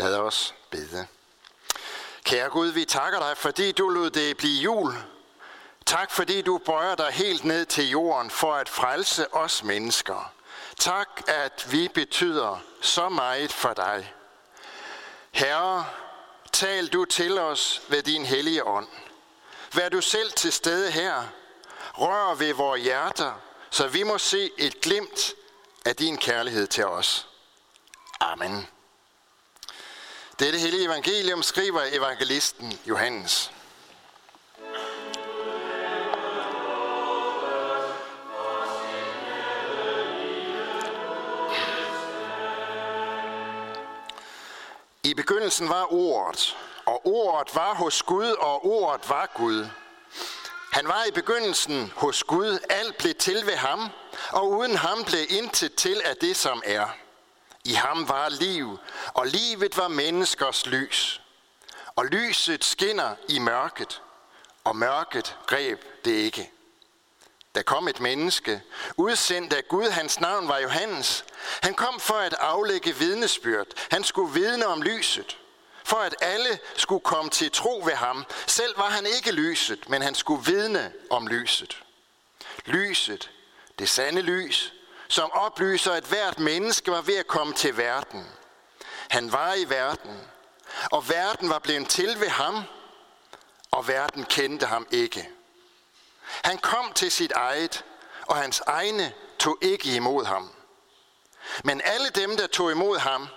Lad 0.00 0.16
os 0.16 0.54
bede. 0.70 1.06
Kære 2.24 2.48
Gud, 2.48 2.68
vi 2.68 2.84
takker 2.84 3.18
dig, 3.18 3.36
fordi 3.36 3.72
du 3.72 3.88
lod 3.88 4.10
det 4.10 4.36
blive 4.36 4.62
jul. 4.62 4.94
Tak, 5.86 6.10
fordi 6.10 6.42
du 6.42 6.58
bøjer 6.58 6.94
dig 6.94 7.10
helt 7.10 7.44
ned 7.44 7.66
til 7.66 7.90
jorden 7.90 8.30
for 8.30 8.54
at 8.54 8.68
frelse 8.68 9.34
os 9.34 9.62
mennesker. 9.64 10.32
Tak, 10.78 11.08
at 11.26 11.66
vi 11.72 11.88
betyder 11.88 12.58
så 12.80 13.08
meget 13.08 13.52
for 13.52 13.74
dig. 13.74 14.14
Herre, 15.30 15.86
tal 16.52 16.86
du 16.86 17.04
til 17.04 17.38
os 17.38 17.82
ved 17.88 18.02
din 18.02 18.24
hellige 18.24 18.66
ånd. 18.66 18.88
Vær 19.74 19.88
du 19.88 20.00
selv 20.00 20.32
til 20.32 20.52
stede 20.52 20.90
her. 20.90 21.22
Rør 21.94 22.34
ved 22.34 22.54
vores 22.54 22.82
hjerter, 22.82 23.32
så 23.70 23.88
vi 23.88 24.02
må 24.02 24.18
se 24.18 24.50
et 24.58 24.80
glimt 24.80 25.34
af 25.84 25.96
din 25.96 26.16
kærlighed 26.16 26.66
til 26.66 26.86
os. 26.86 27.28
Amen. 28.20 28.68
Dette 30.40 30.58
hellige 30.58 30.84
evangelium 30.84 31.42
skriver 31.42 31.80
evangelisten 31.92 32.72
Johannes. 32.86 33.52
I 45.04 45.14
begyndelsen 45.14 45.68
var 45.68 45.92
ordet, 45.92 46.56
og 46.86 47.06
ordet 47.06 47.54
var 47.54 47.74
hos 47.74 48.02
Gud, 48.02 48.30
og 48.38 48.66
ordet 48.66 49.08
var 49.08 49.30
Gud. 49.34 49.66
Han 50.72 50.88
var 50.88 51.04
i 51.08 51.10
begyndelsen 51.10 51.92
hos 51.96 52.24
Gud, 52.24 52.58
alt 52.70 52.96
blev 52.98 53.14
til 53.14 53.46
ved 53.46 53.56
ham, 53.56 53.88
og 54.32 54.50
uden 54.50 54.76
ham 54.76 55.04
blev 55.04 55.20
intet 55.28 55.74
til 55.74 56.00
af 56.04 56.16
det, 56.16 56.36
som 56.36 56.62
er. 56.64 56.86
I 57.64 57.72
ham 57.72 58.08
var 58.08 58.28
liv, 58.28 58.78
og 59.14 59.26
livet 59.26 59.76
var 59.76 59.88
menneskers 59.88 60.66
lys. 60.66 61.20
Og 61.96 62.06
lyset 62.06 62.64
skinner 62.64 63.14
i 63.28 63.38
mørket, 63.38 64.02
og 64.64 64.76
mørket 64.76 65.36
greb 65.46 66.04
det 66.04 66.12
ikke. 66.12 66.50
Der 67.54 67.62
kom 67.62 67.88
et 67.88 68.00
menneske, 68.00 68.62
udsendt 68.96 69.52
af 69.52 69.68
Gud, 69.68 69.88
hans 69.88 70.20
navn 70.20 70.48
var 70.48 70.58
Johannes. 70.58 71.24
Han 71.62 71.74
kom 71.74 72.00
for 72.00 72.14
at 72.14 72.34
aflægge 72.34 72.96
vidnesbyrd. 72.96 73.66
Han 73.90 74.04
skulle 74.04 74.34
vidne 74.34 74.66
om 74.66 74.82
lyset, 74.82 75.38
for 75.84 75.96
at 75.96 76.14
alle 76.20 76.58
skulle 76.76 77.04
komme 77.04 77.30
til 77.30 77.50
tro 77.50 77.82
ved 77.84 77.94
ham. 77.94 78.24
Selv 78.46 78.78
var 78.78 78.90
han 78.90 79.06
ikke 79.06 79.32
lyset, 79.32 79.88
men 79.88 80.02
han 80.02 80.14
skulle 80.14 80.44
vidne 80.44 80.92
om 81.10 81.26
lyset. 81.26 81.82
Lyset, 82.66 83.30
det 83.78 83.88
sande 83.88 84.22
lys, 84.22 84.72
som 85.10 85.32
oplyser, 85.32 85.92
at 85.92 86.04
hvert 86.04 86.38
menneske 86.38 86.90
var 86.90 87.00
ved 87.00 87.16
at 87.16 87.26
komme 87.26 87.54
til 87.54 87.76
verden. 87.76 88.26
Han 89.08 89.32
var 89.32 89.54
i 89.54 89.64
verden, 89.64 90.20
og 90.90 91.08
verden 91.08 91.48
var 91.48 91.58
blevet 91.58 91.88
til 91.88 92.20
ved 92.20 92.28
ham, 92.28 92.62
og 93.70 93.88
verden 93.88 94.24
kendte 94.24 94.66
ham 94.66 94.86
ikke. 94.90 95.28
Han 96.42 96.58
kom 96.58 96.92
til 96.92 97.10
sit 97.10 97.32
eget, 97.32 97.84
og 98.26 98.36
hans 98.36 98.62
egne 98.66 99.12
tog 99.38 99.58
ikke 99.60 99.94
imod 99.94 100.24
ham. 100.24 100.50
Men 101.64 101.80
alle 101.84 102.08
dem, 102.08 102.36
der 102.36 102.46
tog 102.46 102.70
imod 102.70 102.98
ham, 102.98 103.28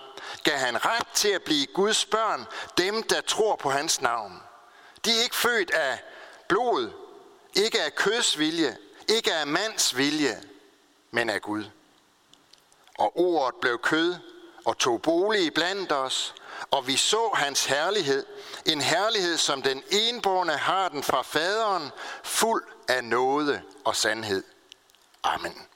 gav 0.44 0.56
han 0.58 0.84
ret 0.84 1.06
til 1.14 1.28
at 1.28 1.42
blive 1.42 1.66
Guds 1.66 2.06
børn, 2.06 2.46
dem, 2.78 3.02
der 3.02 3.20
tror 3.20 3.56
på 3.56 3.70
hans 3.70 4.00
navn. 4.00 4.42
De 5.04 5.18
er 5.18 5.22
ikke 5.22 5.36
født 5.36 5.70
af 5.70 5.98
blod, 6.48 6.90
ikke 7.54 7.82
af 7.82 7.94
kødsvilje, 7.94 8.76
ikke 9.08 9.34
af 9.34 9.46
mands 9.46 9.96
vilje, 9.96 10.42
men 11.14 11.30
af 11.30 11.42
Gud. 11.42 11.64
Og 12.98 13.18
ordet 13.18 13.60
blev 13.60 13.78
kød 13.78 14.14
og 14.64 14.78
tog 14.78 15.02
bolig 15.02 15.54
blandt 15.54 15.92
os, 15.92 16.34
og 16.70 16.86
vi 16.86 16.96
så 16.96 17.30
hans 17.34 17.64
herlighed, 17.64 18.26
en 18.66 18.80
herlighed, 18.80 19.36
som 19.36 19.62
den 19.62 19.82
enborne 19.90 20.52
har 20.52 20.88
den 20.88 21.02
fra 21.02 21.22
faderen, 21.22 21.90
fuld 22.24 22.64
af 22.88 23.04
nåde 23.04 23.62
og 23.84 23.96
sandhed. 23.96 24.44
Amen. 25.22 25.66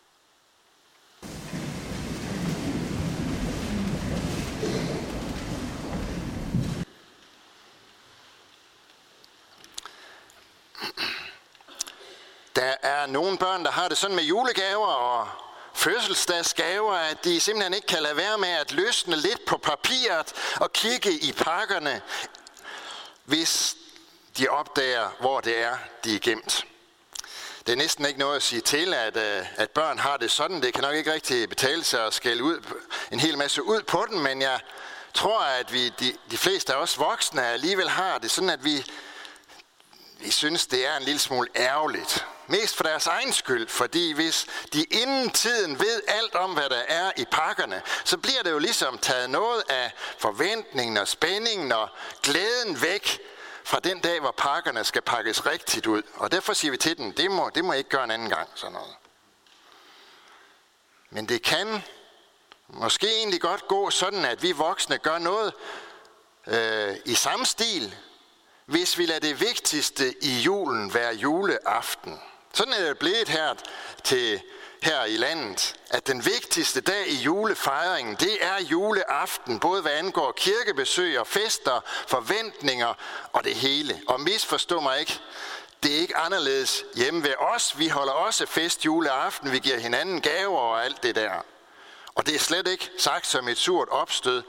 Der 12.59 12.75
er 12.83 13.07
nogle 13.07 13.39
børn, 13.39 13.65
der 13.65 13.71
har 13.71 13.89
det 13.89 13.99
sådan 13.99 14.17
med 14.17 14.25
julegaver 14.25 14.87
og 14.87 15.29
fødselsdagsgaver, 15.75 16.93
at 16.93 17.25
de 17.25 17.41
simpelthen 17.41 17.75
ikke 17.75 17.87
kan 17.87 18.03
lade 18.03 18.17
være 18.17 18.39
med 18.39 18.49
at 18.49 18.73
løsne 18.73 19.17
lidt 19.17 19.45
på 19.45 19.59
papiret 19.59 20.33
og 20.57 20.73
kigge 20.73 21.13
i 21.13 21.33
pakkerne, 21.33 22.03
hvis 23.25 23.77
de 24.39 24.49
opdager, 24.49 25.09
hvor 25.21 25.41
det 25.41 25.59
er, 25.59 25.77
de 26.05 26.15
er 26.15 26.19
gemt. 26.19 26.65
Det 27.67 27.73
er 27.73 27.77
næsten 27.77 28.07
ikke 28.07 28.19
noget 28.19 28.37
at 28.37 28.43
sige 28.43 28.61
til, 28.61 28.95
at, 28.95 29.17
øh, 29.17 29.47
at 29.57 29.71
børn 29.71 29.99
har 29.99 30.17
det 30.17 30.31
sådan. 30.31 30.63
Det 30.63 30.75
kan 30.75 30.83
nok 30.83 30.95
ikke 30.95 31.13
rigtig 31.13 31.49
betale 31.49 31.85
sig 31.85 32.07
at 32.07 32.15
skælde 32.15 32.43
ud, 32.43 32.61
en 33.13 33.21
hel 33.21 33.39
masse 33.39 33.63
ud 33.63 33.83
på 33.83 34.07
den, 34.11 34.21
men 34.21 34.43
jeg 34.43 34.61
tror, 35.15 35.41
at 35.41 35.73
vi, 35.73 35.89
de, 35.89 36.15
de 36.31 36.39
fleste 36.39 36.75
af 36.75 36.79
os 36.79 36.99
voksne 36.99 37.47
alligevel 37.47 37.89
har 37.89 38.19
det 38.19 38.31
sådan, 38.31 38.51
at 38.51 38.65
vi, 38.65 38.85
vi 40.19 40.31
synes, 40.31 40.67
det 40.67 40.87
er 40.87 40.97
en 40.97 41.03
lille 41.03 41.19
smule 41.19 41.49
ærgerligt. 41.57 42.27
Mest 42.49 42.77
for 42.77 42.85
deres 42.85 43.07
egen 43.07 43.33
skyld, 43.33 43.69
fordi 43.69 44.13
hvis 44.13 44.47
de 44.73 44.85
inden 44.85 45.31
tiden 45.31 45.79
ved 45.79 46.03
alt 46.09 46.35
om, 46.35 46.55
hvad 46.55 46.69
der 46.69 46.83
er 46.89 47.13
i 47.17 47.25
pakkerne, 47.31 47.83
så 48.05 48.19
bliver 48.19 48.43
det 48.43 48.51
jo 48.51 48.59
ligesom 48.59 48.99
taget 48.99 49.31
noget 49.31 49.63
af 49.69 49.93
forventningen 50.19 50.97
og 50.97 51.09
spændingen 51.09 51.73
og 51.73 51.89
glæden 52.23 52.83
væk 52.83 53.19
fra 53.65 53.81
den 53.81 54.01
dag, 54.01 54.21
hvor 54.21 54.35
pakkerne 54.37 54.85
skal 54.85 55.03
pakkes 55.03 55.47
rigtigt 55.47 55.87
ud. 55.87 56.03
Og 56.15 56.33
derfor 56.33 56.53
siger 56.53 56.71
vi 56.71 56.77
til 56.77 56.99
dem, 56.99 57.13
det 57.13 57.31
må, 57.31 57.51
det 57.55 57.65
må 57.65 57.73
ikke 57.73 57.91
gøre 57.91 58.05
en 58.05 58.11
anden 58.11 58.29
gang, 58.29 58.49
sådan 58.55 58.73
noget. 58.73 58.95
Men 61.11 61.29
det 61.29 61.43
kan 61.43 61.83
måske 62.69 63.17
egentlig 63.17 63.41
godt 63.41 63.69
gå 63.69 63.91
sådan, 63.91 64.25
at 64.25 64.43
vi 64.43 64.53
voksne 64.53 64.99
gør 64.99 65.19
noget 65.19 65.53
øh, 66.47 66.97
i 67.05 67.15
samme 67.15 67.47
stil, 67.47 67.97
hvis 68.67 68.99
vi 68.99 69.07
lader 69.07 69.21
det 69.21 69.41
vigtigste 69.41 70.25
i 70.25 70.41
julen 70.41 70.95
være 70.95 71.15
juleaften. 71.15 72.21
Sådan 72.59 72.73
er 72.73 72.89
det 72.89 72.99
blevet 72.99 73.29
her 73.29 73.55
til 74.05 74.41
her 74.83 75.05
i 75.05 75.17
landet, 75.17 75.75
at 75.91 76.07
den 76.07 76.25
vigtigste 76.25 76.81
dag 76.81 77.09
i 77.09 77.15
julefejringen, 77.15 78.17
det 78.21 78.39
er 78.41 78.63
juleaften, 78.63 79.61
både 79.61 79.83
hvad 79.83 79.93
angår 79.93 80.33
kirkebesøg 80.33 81.21
og 81.21 81.27
fester, 81.27 81.81
forventninger 82.09 82.95
og 83.33 83.45
det 83.45 83.55
hele. 83.55 84.01
Og 84.09 84.21
misforstå 84.21 84.81
mig 84.81 85.01
ikke, 85.01 85.19
det 85.83 85.95
er 85.97 86.01
ikke 86.01 86.17
anderledes 86.17 86.85
hjemme 86.95 87.23
ved 87.23 87.35
os. 87.39 87.79
Vi 87.79 87.89
holder 87.89 88.13
også 88.13 88.47
fest 88.47 88.85
juleaften, 88.85 89.53
vi 89.53 89.59
giver 89.59 89.79
hinanden 89.79 90.21
gaver 90.21 90.59
og 90.59 90.85
alt 90.85 91.03
det 91.03 91.15
der. 91.15 91.45
Og 92.15 92.27
det 92.27 92.35
er 92.35 92.39
slet 92.39 92.69
ikke 92.69 92.91
sagt 92.99 93.27
som 93.27 93.49
et 93.49 93.59
surt 93.59 93.89
opstød, 93.89 94.43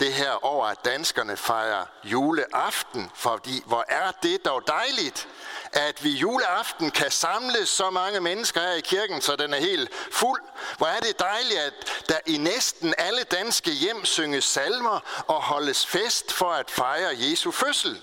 det 0.00 0.12
her 0.12 0.44
over, 0.44 0.66
at 0.66 0.84
danskerne 0.84 1.36
fejrer 1.36 1.84
juleaften, 2.04 3.10
fordi 3.14 3.62
hvor 3.66 3.84
er 3.88 4.10
det 4.22 4.44
dog 4.44 4.66
dejligt, 4.66 5.28
at 5.72 6.04
vi 6.04 6.10
juleaften 6.10 6.90
kan 6.90 7.10
samle 7.10 7.66
så 7.66 7.90
mange 7.90 8.20
mennesker 8.20 8.60
her 8.60 8.72
i 8.72 8.80
kirken, 8.80 9.20
så 9.20 9.36
den 9.36 9.54
er 9.54 9.58
helt 9.58 9.90
fuld. 10.12 10.40
Hvor 10.78 10.86
er 10.86 11.00
det 11.00 11.18
dejligt, 11.18 11.60
at 11.60 12.04
der 12.08 12.18
i 12.26 12.36
næsten 12.36 12.94
alle 12.98 13.22
danske 13.22 13.70
hjem 13.70 14.04
synges 14.04 14.44
salmer 14.44 15.00
og 15.26 15.42
holdes 15.42 15.86
fest 15.86 16.32
for 16.32 16.50
at 16.50 16.70
fejre 16.70 17.10
Jesu 17.18 17.50
fødsel. 17.50 18.00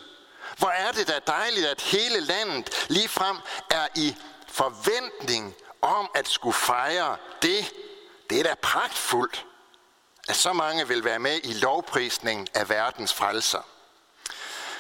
Hvor 0.58 0.70
er 0.70 0.92
det 0.92 1.08
da 1.08 1.20
dejligt, 1.28 1.66
at 1.66 1.82
hele 1.82 2.20
landet 2.20 2.86
ligefrem 2.90 3.38
er 3.70 3.88
i 3.96 4.16
forventning 4.48 5.56
om 5.82 6.10
at 6.16 6.28
skulle 6.28 6.54
fejre 6.54 7.18
det. 7.42 7.74
Det 8.30 8.40
er 8.40 8.44
da 8.44 8.56
pragtfuldt, 8.62 9.46
at 10.28 10.36
så 10.36 10.54
mange 10.54 10.88
vil 10.88 11.04
være 11.04 11.20
med 11.20 11.40
i 11.44 11.54
lovprisningen 11.54 12.48
af 12.54 12.70
verdens 12.70 13.14
frelser. 13.14 13.68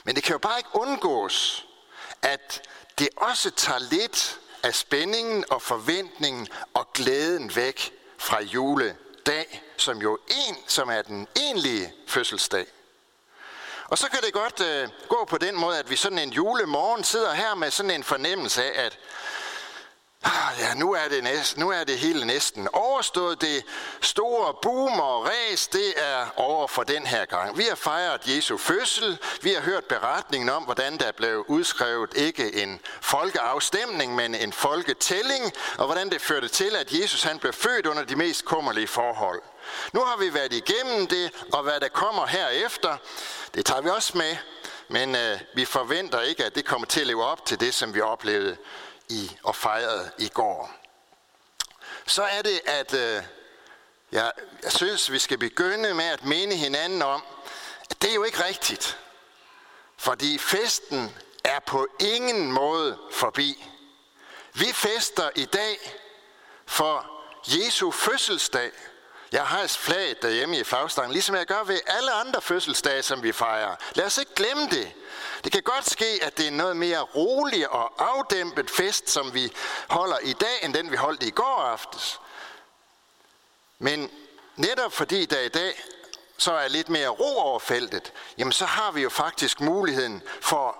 Men 0.03 0.15
det 0.15 0.23
kan 0.23 0.31
jo 0.31 0.37
bare 0.37 0.59
ikke 0.59 0.69
undgås, 0.73 1.65
at 2.21 2.67
det 2.99 3.09
også 3.17 3.49
tager 3.49 3.79
lidt 3.79 4.39
af 4.63 4.75
spændingen 4.75 5.45
og 5.49 5.61
forventningen 5.61 6.47
og 6.73 6.93
glæden 6.93 7.55
væk 7.55 7.93
fra 8.17 8.41
juledag, 8.41 9.63
som 9.77 9.97
jo 9.97 10.19
en, 10.27 10.57
som 10.67 10.89
er 10.89 11.01
den 11.01 11.27
egentlige 11.35 11.93
fødselsdag. 12.07 12.65
Og 13.87 13.97
så 13.97 14.09
kan 14.09 14.19
det 14.21 14.33
godt 14.33 14.59
øh, 14.61 14.89
gå 15.07 15.25
på 15.29 15.37
den 15.37 15.55
måde, 15.55 15.79
at 15.79 15.89
vi 15.89 15.95
sådan 15.95 16.19
en 16.19 16.29
julemorgen 16.29 17.03
sidder 17.03 17.33
her 17.33 17.55
med 17.55 17.71
sådan 17.71 17.91
en 17.91 18.03
fornemmelse 18.03 18.63
af, 18.63 18.85
at 18.85 18.99
Ah, 20.25 20.59
ja, 20.59 20.73
nu 20.73 20.93
er, 20.93 21.07
det 21.09 21.23
næsten, 21.23 21.59
nu 21.59 21.69
er 21.69 21.83
det 21.83 21.97
hele 21.97 22.25
næsten 22.25 22.67
overstået. 22.73 23.41
Det 23.41 23.63
store 24.01 24.53
boom 24.61 24.99
og 24.99 25.27
ræs, 25.27 25.67
det 25.67 25.93
er 25.97 26.33
over 26.35 26.67
for 26.67 26.83
den 26.83 27.05
her 27.05 27.25
gang. 27.25 27.57
Vi 27.57 27.63
har 27.63 27.75
fejret 27.75 28.21
Jesu 28.27 28.57
fødsel. 28.57 29.17
Vi 29.41 29.53
har 29.53 29.61
hørt 29.61 29.85
beretningen 29.85 30.49
om, 30.49 30.63
hvordan 30.63 30.97
der 30.97 31.11
blev 31.11 31.45
udskrevet 31.47 32.13
ikke 32.15 32.63
en 32.63 32.79
folkeafstemning, 33.01 34.15
men 34.15 34.35
en 34.35 34.53
folketælling, 34.53 35.53
og 35.77 35.85
hvordan 35.85 36.09
det 36.09 36.21
førte 36.21 36.47
til, 36.47 36.75
at 36.75 36.91
Jesus 36.91 37.23
han 37.23 37.39
blev 37.39 37.53
født 37.53 37.85
under 37.85 38.03
de 38.03 38.15
mest 38.15 38.45
kummerlige 38.45 38.87
forhold. 38.87 39.41
Nu 39.93 39.99
har 39.99 40.17
vi 40.17 40.33
været 40.33 40.53
igennem 40.53 41.07
det, 41.07 41.31
og 41.53 41.63
hvad 41.63 41.79
der 41.79 41.87
kommer 41.87 42.25
herefter, 42.25 42.97
det 43.55 43.65
tager 43.65 43.81
vi 43.81 43.89
også 43.89 44.17
med. 44.17 44.35
Men 44.87 45.15
øh, 45.15 45.39
vi 45.55 45.65
forventer 45.65 46.21
ikke, 46.21 46.45
at 46.45 46.55
det 46.55 46.65
kommer 46.65 46.87
til 46.87 47.01
at 47.01 47.07
leve 47.07 47.23
op 47.23 47.45
til 47.45 47.59
det, 47.59 47.73
som 47.73 47.93
vi 47.95 48.01
oplevede 48.01 48.57
i 49.09 49.37
og 49.43 49.55
fejrede 49.55 50.11
i 50.17 50.27
går. 50.27 50.71
Så 52.05 52.23
er 52.23 52.41
det, 52.41 52.61
at 52.65 52.93
øh, 52.93 53.23
jeg, 54.11 54.31
jeg 54.63 54.71
synes, 54.71 55.11
vi 55.11 55.19
skal 55.19 55.37
begynde 55.37 55.93
med 55.93 56.05
at 56.05 56.25
mene 56.25 56.55
hinanden 56.55 57.01
om, 57.01 57.23
at 57.89 58.01
det 58.01 58.09
er 58.09 58.15
jo 58.15 58.23
ikke 58.23 58.43
rigtigt. 58.43 58.99
Fordi 59.97 60.37
festen 60.37 61.15
er 61.43 61.59
på 61.59 61.87
ingen 61.99 62.51
måde 62.51 62.97
forbi. 63.11 63.65
Vi 64.53 64.73
fester 64.73 65.29
i 65.35 65.45
dag 65.45 65.99
for 66.65 67.09
Jesu 67.47 67.91
fødselsdag. 67.91 68.71
Jeg 69.33 69.45
har 69.45 69.61
et 69.61 69.69
flag 69.69 70.15
derhjemme 70.21 70.57
i 70.57 70.63
flagstangen, 70.63 71.11
ligesom 71.13 71.35
jeg 71.35 71.45
gør 71.45 71.63
ved 71.63 71.79
alle 71.87 72.11
andre 72.11 72.41
fødselsdage, 72.41 73.03
som 73.03 73.23
vi 73.23 73.31
fejrer. 73.31 73.75
Lad 73.95 74.05
os 74.05 74.17
ikke 74.17 74.35
glemme 74.35 74.69
det. 74.69 74.91
Det 75.43 75.51
kan 75.51 75.61
godt 75.61 75.89
ske, 75.89 76.19
at 76.21 76.37
det 76.37 76.47
er 76.47 76.51
noget 76.51 76.77
mere 76.77 76.99
rolig 76.99 77.69
og 77.69 77.93
afdæmpet 77.97 78.69
fest, 78.69 79.09
som 79.09 79.33
vi 79.33 79.53
holder 79.89 80.17
i 80.23 80.33
dag, 80.33 80.59
end 80.61 80.73
den 80.73 80.91
vi 80.91 80.95
holdt 80.95 81.23
i 81.23 81.29
går 81.29 81.61
aftes. 81.71 82.19
Men 83.79 84.11
netop 84.55 84.93
fordi 84.93 85.25
der 85.25 85.39
i 85.39 85.49
dag 85.49 85.83
så 86.37 86.53
er 86.53 86.67
lidt 86.67 86.89
mere 86.89 87.07
ro 87.07 87.37
over 87.37 87.59
feltet, 87.59 88.13
jamen 88.37 88.51
så 88.51 88.65
har 88.65 88.91
vi 88.91 89.01
jo 89.01 89.09
faktisk 89.09 89.61
muligheden 89.61 90.21
for 90.41 90.77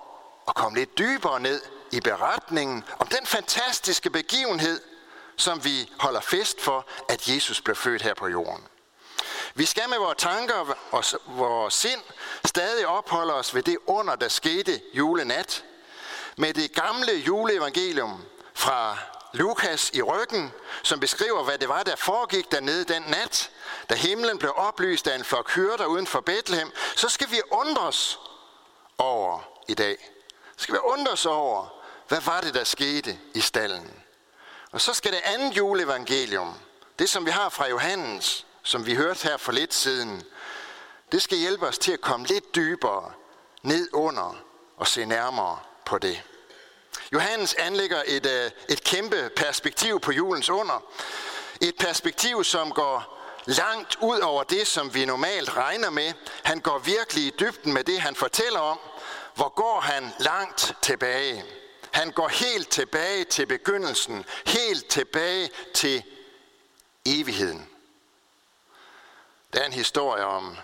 at 0.48 0.54
komme 0.54 0.78
lidt 0.78 0.98
dybere 0.98 1.40
ned 1.40 1.60
i 1.92 2.00
beretningen 2.00 2.84
om 2.98 3.06
den 3.06 3.26
fantastiske 3.26 4.10
begivenhed, 4.10 4.80
som 5.36 5.64
vi 5.64 5.90
holder 5.98 6.20
fest 6.20 6.60
for, 6.60 6.86
at 7.08 7.28
Jesus 7.28 7.60
blev 7.60 7.76
født 7.76 8.02
her 8.02 8.14
på 8.14 8.28
jorden. 8.28 8.64
Vi 9.54 9.64
skal 9.64 9.88
med 9.88 9.98
vores 9.98 10.16
tanker 10.18 10.76
og 10.90 11.04
vores 11.26 11.74
sind 11.74 12.00
stadig 12.44 12.86
opholde 12.86 13.34
os 13.34 13.54
ved 13.54 13.62
det 13.62 13.78
under, 13.86 14.16
der 14.16 14.28
skete 14.28 14.80
julenat. 14.94 15.64
Med 16.36 16.54
det 16.54 16.72
gamle 16.72 17.12
juleevangelium 17.12 18.24
fra 18.54 18.98
Lukas 19.32 19.90
i 19.94 20.02
ryggen, 20.02 20.52
som 20.82 21.00
beskriver, 21.00 21.42
hvad 21.42 21.58
det 21.58 21.68
var, 21.68 21.82
der 21.82 21.96
foregik 21.96 22.52
dernede 22.52 22.84
den 22.84 23.02
nat, 23.02 23.50
da 23.90 23.94
himlen 23.94 24.38
blev 24.38 24.52
oplyst 24.56 25.06
af 25.06 25.14
en 25.14 25.24
flok 25.24 25.50
hyrder 25.50 25.86
uden 25.86 26.06
for 26.06 26.20
Bethlehem, 26.20 26.72
så 26.96 27.08
skal 27.08 27.30
vi 27.30 27.40
undres 27.50 28.18
over 28.98 29.40
i 29.68 29.74
dag. 29.74 29.96
Så 30.56 30.62
skal 30.62 30.74
vi 30.74 30.80
undres 30.84 31.26
over, 31.26 31.66
hvad 32.08 32.20
var 32.20 32.40
det, 32.40 32.54
der 32.54 32.64
skete 32.64 33.18
i 33.34 33.40
stallen. 33.40 34.03
Og 34.74 34.80
så 34.80 34.94
skal 34.94 35.12
det 35.12 35.20
andet 35.24 35.56
juleevangelium, 35.56 36.54
det 36.98 37.10
som 37.10 37.26
vi 37.26 37.30
har 37.30 37.48
fra 37.48 37.68
Johannes, 37.68 38.46
som 38.62 38.86
vi 38.86 38.94
hørte 38.94 39.22
her 39.22 39.36
for 39.36 39.52
lidt 39.52 39.74
siden, 39.74 40.22
det 41.12 41.22
skal 41.22 41.38
hjælpe 41.38 41.66
os 41.66 41.78
til 41.78 41.92
at 41.92 42.00
komme 42.00 42.26
lidt 42.26 42.54
dybere 42.54 43.12
ned 43.62 43.88
under 43.92 44.36
og 44.76 44.86
se 44.86 45.04
nærmere 45.04 45.58
på 45.86 45.98
det. 45.98 46.22
Johannes 47.12 47.54
anlægger 47.54 48.02
et, 48.06 48.26
øh, 48.26 48.50
et 48.68 48.84
kæmpe 48.84 49.30
perspektiv 49.36 50.00
på 50.00 50.12
julens 50.12 50.50
under. 50.50 50.82
Et 51.60 51.76
perspektiv, 51.76 52.44
som 52.44 52.70
går 52.70 53.18
langt 53.44 53.96
ud 54.00 54.18
over 54.18 54.42
det, 54.42 54.66
som 54.66 54.94
vi 54.94 55.04
normalt 55.04 55.56
regner 55.56 55.90
med. 55.90 56.12
Han 56.42 56.60
går 56.60 56.78
virkelig 56.78 57.24
i 57.24 57.32
dybden 57.40 57.72
med 57.72 57.84
det, 57.84 58.00
han 58.00 58.16
fortæller 58.16 58.60
om. 58.60 58.78
Hvor 59.34 59.48
går 59.48 59.80
han 59.80 60.12
langt 60.18 60.76
tilbage? 60.82 61.44
Han 61.94 62.10
går 62.10 62.28
helt 62.28 62.68
tilbage 62.68 63.24
til 63.24 63.46
begyndelsen, 63.46 64.24
helt 64.46 64.88
tilbage 64.88 65.50
til 65.74 66.02
evigheden. 67.06 67.68
Der 69.52 69.60
er 69.60 69.66
en 69.66 69.72
historie 69.72 70.24
om, 70.24 70.56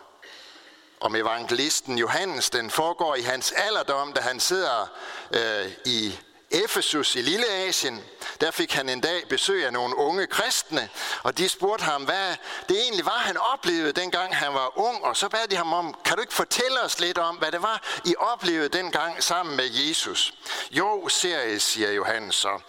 om 1.00 1.16
evangelisten 1.16 1.98
Johannes. 1.98 2.50
Den 2.50 2.70
foregår 2.70 3.14
i 3.14 3.20
hans 3.20 3.52
alderdom, 3.52 4.12
da 4.12 4.20
han 4.20 4.40
sidder 4.40 4.86
øh, 5.34 5.72
i 5.84 6.18
Efesus 6.50 7.16
i 7.16 7.22
Lille 7.22 7.46
Asien, 7.46 8.04
der 8.40 8.50
fik 8.50 8.72
han 8.72 8.88
en 8.88 9.00
dag 9.00 9.28
besøg 9.28 9.66
af 9.66 9.72
nogle 9.72 9.96
unge 9.96 10.26
kristne, 10.26 10.88
og 11.22 11.38
de 11.38 11.48
spurgte 11.48 11.84
ham, 11.84 12.04
hvad 12.04 12.36
det 12.68 12.82
egentlig 12.82 13.04
var, 13.04 13.18
han 13.18 13.36
oplevede 13.36 13.92
dengang 13.92 14.36
han 14.36 14.54
var 14.54 14.78
ung, 14.78 15.04
og 15.04 15.16
så 15.16 15.28
bad 15.28 15.48
de 15.50 15.56
ham 15.56 15.72
om, 15.72 15.94
kan 16.04 16.16
du 16.16 16.20
ikke 16.20 16.34
fortælle 16.34 16.82
os 16.82 17.00
lidt 17.00 17.18
om, 17.18 17.36
hvad 17.36 17.52
det 17.52 17.62
var, 17.62 17.82
I 18.04 18.14
oplevede 18.18 18.68
dengang 18.68 19.22
sammen 19.22 19.56
med 19.56 19.70
Jesus? 19.70 20.34
Jo, 20.70 21.08
ser 21.08 21.42
I, 21.42 21.58
siger 21.58 21.92
Johannes 21.92 22.34
så. 22.34 22.60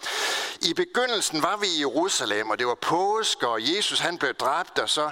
I 0.60 0.74
begyndelsen 0.74 1.42
var 1.42 1.56
vi 1.56 1.66
i 1.66 1.80
Jerusalem, 1.80 2.50
og 2.50 2.58
det 2.58 2.66
var 2.66 2.74
påske, 2.74 3.48
og 3.48 3.74
Jesus 3.76 4.00
han 4.00 4.18
blev 4.18 4.34
dræbt, 4.34 4.78
og 4.78 4.88
så 4.88 5.10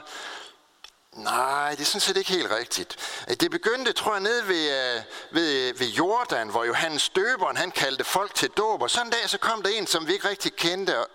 Nej, 1.13 1.71
det 1.71 1.81
er 1.81 1.85
sådan 1.85 2.01
set 2.01 2.17
ikke 2.17 2.31
helt 2.31 2.51
rigtigt. 2.51 2.97
Det 3.41 3.51
begyndte, 3.51 3.93
tror 3.93 4.13
jeg, 4.13 4.21
nede 4.21 4.49
ved, 4.49 4.97
øh, 4.97 5.03
ved, 5.31 5.75
ved 5.75 5.87
Jordan, 5.87 6.49
hvor 6.49 6.65
Johannes 6.65 7.09
Døberen, 7.09 7.57
han 7.57 7.71
kaldte 7.71 8.05
folk 8.05 8.35
til 8.35 8.51
dåb, 8.51 8.83
og 8.83 8.91
sådan 8.91 9.07
en 9.07 9.13
dag, 9.13 9.31
så 9.31 9.39
kom 9.39 9.63
der 9.63 9.71
en, 9.71 9.87
som 9.87 10.07
vi 10.07 10.13
ikke 10.13 10.29
rigtig 10.29 10.57
kendte, 10.57 10.99
og 10.99 11.07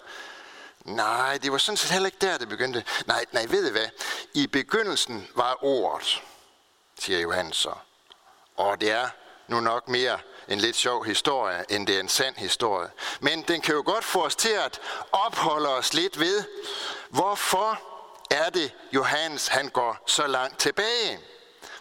Nej, 0.85 1.37
det 1.37 1.51
var 1.51 1.57
sådan 1.57 1.77
set 1.77 1.91
heller 1.91 2.07
ikke 2.07 2.17
der, 2.21 2.37
det 2.37 2.49
begyndte. 2.49 2.83
Nej, 3.05 3.25
nej, 3.31 3.45
ved 3.49 3.67
I 3.67 3.71
hvad? 3.71 3.87
I 4.33 4.47
begyndelsen 4.47 5.27
var 5.35 5.63
ordet, 5.63 6.21
siger 6.99 7.19
Johannes 7.19 7.57
så. 7.57 7.73
Og 8.55 8.81
det 8.81 8.91
er 8.91 9.09
nu 9.47 9.59
nok 9.59 9.87
mere 9.87 10.19
en 10.47 10.59
lidt 10.59 10.75
sjov 10.75 11.05
historie, 11.05 11.65
end 11.69 11.87
det 11.87 11.95
er 11.95 11.99
en 11.99 12.09
sand 12.09 12.35
historie. 12.35 12.89
Men 13.19 13.41
den 13.41 13.61
kan 13.61 13.75
jo 13.75 13.83
godt 13.85 14.03
få 14.03 14.25
os 14.25 14.35
til 14.35 14.49
at 14.49 14.79
opholde 15.11 15.69
os 15.69 15.93
lidt 15.93 16.19
ved, 16.19 16.43
hvorfor 17.09 17.94
er 18.31 18.49
det, 18.49 18.71
Johannes 18.93 19.47
han 19.47 19.69
går 19.69 20.03
så 20.07 20.27
langt 20.27 20.59
tilbage? 20.59 21.19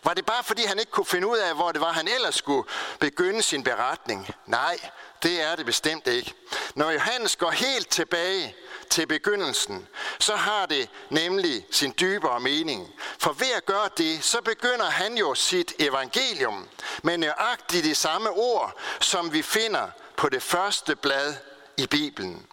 Var 0.04 0.14
det 0.14 0.26
bare 0.26 0.44
fordi, 0.44 0.64
han 0.64 0.78
ikke 0.78 0.92
kunne 0.92 1.06
finde 1.06 1.26
ud 1.26 1.38
af, 1.38 1.54
hvor 1.54 1.72
det 1.72 1.80
var, 1.80 1.92
han 1.92 2.08
ellers 2.08 2.34
skulle 2.34 2.68
begynde 3.00 3.42
sin 3.42 3.64
beretning? 3.64 4.28
Nej, 4.46 4.78
det 5.22 5.42
er 5.42 5.56
det 5.56 5.66
bestemt 5.66 6.06
ikke. 6.06 6.34
Når 6.74 6.90
Johannes 6.90 7.36
går 7.36 7.50
helt 7.50 7.88
tilbage 7.88 8.56
til 8.90 9.06
begyndelsen, 9.06 9.88
så 10.18 10.36
har 10.36 10.66
det 10.66 10.88
nemlig 11.10 11.66
sin 11.70 11.94
dybere 12.00 12.40
mening. 12.40 12.92
For 13.18 13.32
ved 13.32 13.52
at 13.56 13.66
gøre 13.66 13.88
det, 13.98 14.24
så 14.24 14.40
begynder 14.40 14.84
han 14.84 15.16
jo 15.16 15.34
sit 15.34 15.72
evangelium 15.78 16.68
med 17.02 17.18
nøjagtigt 17.18 17.84
de 17.84 17.94
samme 17.94 18.30
ord, 18.30 18.80
som 19.00 19.32
vi 19.32 19.42
finder 19.42 19.88
på 20.16 20.28
det 20.28 20.42
første 20.42 20.96
blad 20.96 21.34
i 21.76 21.86
Bibelen. 21.86 22.46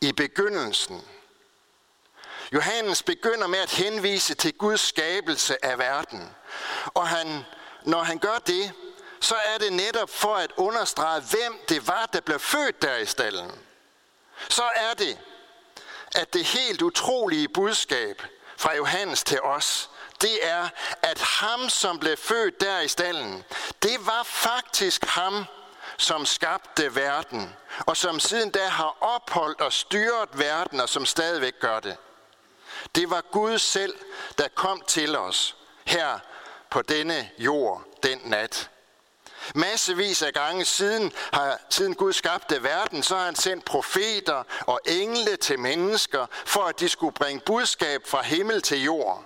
I 0.00 0.12
begyndelsen 0.12 1.02
Johannes 2.52 3.02
begynder 3.02 3.46
med 3.46 3.58
at 3.58 3.70
henvise 3.70 4.34
til 4.34 4.52
Guds 4.52 4.80
skabelse 4.80 5.64
af 5.64 5.78
verden. 5.78 6.34
Og 6.84 7.08
han, 7.08 7.44
når 7.82 8.02
han 8.02 8.18
gør 8.18 8.38
det, 8.46 8.72
så 9.20 9.34
er 9.34 9.58
det 9.58 9.72
netop 9.72 10.10
for 10.10 10.34
at 10.34 10.52
understrege, 10.56 11.20
hvem 11.20 11.60
det 11.68 11.88
var, 11.88 12.06
der 12.12 12.20
blev 12.20 12.38
født 12.38 12.82
der 12.82 12.96
i 12.96 13.06
stallen. 13.06 13.50
Så 14.48 14.62
er 14.74 14.94
det, 14.94 15.18
at 16.14 16.34
det 16.34 16.44
helt 16.44 16.82
utrolige 16.82 17.48
budskab 17.48 18.22
fra 18.56 18.76
Johannes 18.76 19.22
til 19.22 19.42
os, 19.42 19.90
det 20.20 20.46
er, 20.46 20.68
at 21.02 21.20
ham, 21.20 21.68
som 21.68 21.98
blev 21.98 22.16
født 22.16 22.60
der 22.60 22.80
i 22.80 22.88
stallen, 22.88 23.44
det 23.82 24.06
var 24.06 24.22
faktisk 24.22 25.04
ham, 25.04 25.44
som 25.96 26.26
skabte 26.26 26.94
verden, 26.94 27.56
og 27.86 27.96
som 27.96 28.20
siden 28.20 28.50
da 28.50 28.68
har 28.68 28.96
opholdt 29.00 29.60
og 29.60 29.72
styret 29.72 30.28
verden, 30.32 30.80
og 30.80 30.88
som 30.88 31.06
stadigvæk 31.06 31.60
gør 31.60 31.80
det. 31.80 31.96
Det 32.94 33.10
var 33.10 33.20
Gud 33.32 33.58
selv, 33.58 33.94
der 34.38 34.48
kom 34.48 34.82
til 34.86 35.16
os 35.16 35.56
her 35.84 36.18
på 36.70 36.82
denne 36.82 37.30
jord 37.38 37.84
den 38.02 38.20
nat. 38.24 38.70
Massevis 39.54 40.22
af 40.22 40.32
gange 40.32 40.64
siden, 40.64 41.12
har, 41.32 41.60
siden 41.70 41.94
Gud 41.94 42.12
skabte 42.12 42.62
verden, 42.62 43.02
så 43.02 43.16
har 43.16 43.24
han 43.24 43.36
sendt 43.36 43.64
profeter 43.64 44.44
og 44.66 44.80
engle 44.86 45.36
til 45.36 45.58
mennesker, 45.58 46.26
for 46.44 46.62
at 46.62 46.80
de 46.80 46.88
skulle 46.88 47.14
bringe 47.14 47.42
budskab 47.46 48.06
fra 48.06 48.22
himmel 48.22 48.62
til 48.62 48.82
jord. 48.82 49.24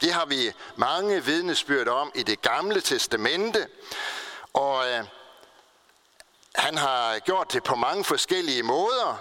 Det 0.00 0.12
har 0.12 0.26
vi 0.26 0.52
mange 0.76 1.24
vidnesbyrd 1.24 1.88
om 1.88 2.12
i 2.14 2.22
det 2.22 2.42
gamle 2.42 2.80
testamente, 2.80 3.68
og 4.52 4.88
øh, 4.88 5.04
han 6.54 6.78
har 6.78 7.18
gjort 7.18 7.52
det 7.52 7.62
på 7.62 7.74
mange 7.74 8.04
forskellige 8.04 8.62
måder, 8.62 9.20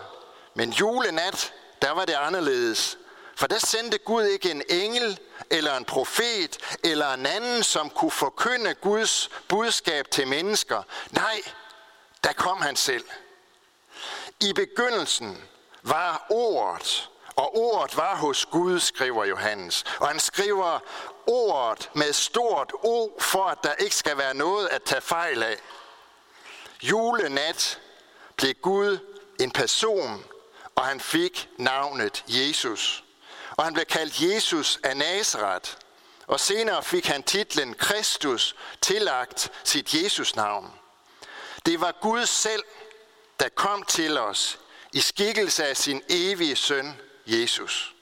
men 0.54 0.70
julenat, 0.70 1.54
der 1.82 1.92
var 1.92 2.06
det 2.06 2.14
anderledes. 2.14 2.98
For 3.40 3.48
der 3.48 3.60
sendte 3.60 3.98
Gud 3.98 4.24
ikke 4.24 4.52
en 4.52 4.64
engel, 4.70 5.20
eller 5.50 5.78
en 5.78 5.86
profet, 5.86 6.58
eller 6.84 7.14
en 7.14 7.26
anden, 7.26 7.64
som 7.64 7.90
kunne 7.90 8.12
forkynde 8.12 8.74
Guds 8.74 9.30
budskab 9.48 10.12
til 10.12 10.28
mennesker. 10.28 10.84
Nej, 11.12 11.42
der 12.24 12.34
kom 12.34 12.62
han 12.62 12.76
selv. 12.76 13.06
I 14.42 14.54
begyndelsen 14.54 15.44
var 15.84 16.26
ordet, 16.30 17.10
og 17.36 17.58
ordet 17.58 17.98
var 17.98 18.16
hos 18.16 18.46
Gud, 18.46 18.80
skriver 18.80 19.26
Johannes. 19.26 19.84
Og 20.00 20.08
han 20.08 20.20
skriver 20.20 20.80
ordet 21.28 21.90
med 21.94 22.14
stort 22.14 22.74
O, 22.84 23.20
for 23.20 23.44
at 23.46 23.58
der 23.64 23.74
ikke 23.74 23.96
skal 23.96 24.18
være 24.18 24.34
noget 24.34 24.68
at 24.68 24.84
tage 24.84 25.02
fejl 25.02 25.44
af. 25.44 25.58
Julenat 26.82 27.80
blev 28.36 28.54
Gud 28.54 28.98
en 29.40 29.52
person, 29.52 30.26
og 30.76 30.86
han 30.86 31.00
fik 31.00 31.50
navnet 31.58 32.24
Jesus 32.28 33.04
og 33.60 33.66
han 33.66 33.74
blev 33.74 33.86
kaldt 33.86 34.22
Jesus 34.22 34.80
af 34.84 34.98
Nazareth. 34.98 35.72
Og 36.28 36.40
senere 36.40 36.84
fik 36.84 37.06
han 37.06 37.24
titlen 37.24 37.74
Kristus 37.74 38.56
tillagt 38.82 39.52
sit 39.64 39.94
Jesus-navn. 39.94 40.74
Det 41.66 41.82
var 41.82 41.98
Gud 42.02 42.26
selv, 42.26 42.64
der 43.40 43.50
kom 43.50 43.84
til 43.84 44.18
os 44.18 44.60
i 44.94 45.00
skikkelse 45.00 45.66
af 45.66 45.78
sin 45.78 46.02
evige 46.10 46.56
søn, 46.56 47.02
Jesus. 47.26 47.96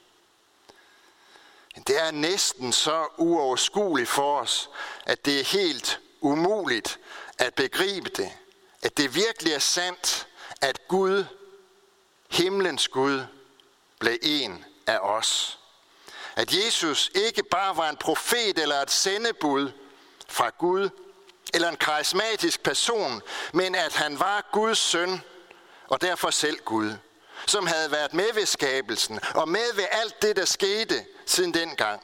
Det 1.86 2.00
er 2.00 2.10
næsten 2.10 2.72
så 2.72 3.06
uoverskueligt 3.16 4.08
for 4.08 4.40
os, 4.40 4.70
at 5.06 5.24
det 5.24 5.40
er 5.40 5.44
helt 5.44 6.00
umuligt 6.20 6.98
at 7.38 7.54
begribe 7.54 8.08
det. 8.08 8.32
At 8.82 8.96
det 8.96 9.14
virkelig 9.14 9.52
er 9.52 9.58
sandt, 9.58 10.28
at 10.60 10.88
Gud, 10.88 11.24
himlens 12.30 12.88
Gud, 12.88 13.24
blev 13.98 14.18
en 14.22 14.64
af 14.88 14.98
os. 14.98 15.58
At 16.36 16.54
Jesus 16.54 17.10
ikke 17.14 17.42
bare 17.42 17.76
var 17.76 17.88
en 17.88 17.96
profet 17.96 18.58
eller 18.58 18.82
et 18.82 18.90
sendebud 18.90 19.72
fra 20.28 20.50
Gud, 20.58 20.88
eller 21.54 21.68
en 21.68 21.76
karismatisk 21.76 22.62
person, 22.62 23.22
men 23.52 23.74
at 23.74 23.94
han 23.94 24.20
var 24.20 24.48
Guds 24.52 24.78
søn, 24.78 25.20
og 25.88 26.00
derfor 26.00 26.30
selv 26.30 26.58
Gud, 26.64 26.92
som 27.46 27.66
havde 27.66 27.90
været 27.90 28.14
med 28.14 28.34
ved 28.34 28.46
skabelsen, 28.46 29.20
og 29.34 29.48
med 29.48 29.74
ved 29.74 29.84
alt 29.90 30.22
det, 30.22 30.36
der 30.36 30.44
skete 30.44 31.04
siden 31.26 31.54
dengang. 31.54 32.02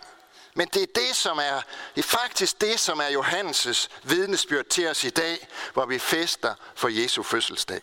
Men 0.55 0.69
det 0.69 0.83
er 0.83 0.87
det, 0.95 1.17
som 1.17 1.39
er, 1.39 1.61
det 1.97 2.05
er 2.05 2.09
faktisk 2.09 2.61
det, 2.61 2.81
som 2.81 3.01
er 3.01 3.09
Johannes' 3.09 3.89
vidnesbyrd 4.03 4.65
til 4.65 4.89
os 4.89 5.05
i 5.05 5.11
dag, 5.11 5.49
hvor 5.73 5.87
vi 5.87 5.99
fester 5.99 6.55
for 6.75 6.89
Jesu 6.89 7.23
fødselsdag. 7.23 7.81